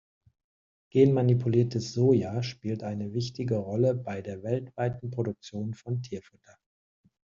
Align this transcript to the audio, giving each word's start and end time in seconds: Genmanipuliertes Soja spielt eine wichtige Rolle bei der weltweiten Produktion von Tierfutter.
Genmanipuliertes 0.91 1.93
Soja 1.93 2.41
spielt 2.41 2.81
eine 2.81 3.13
wichtige 3.13 3.57
Rolle 3.57 3.93
bei 3.93 4.23
der 4.23 4.41
weltweiten 4.41 5.11
Produktion 5.11 5.75
von 5.75 6.01
Tierfutter. 6.01 6.57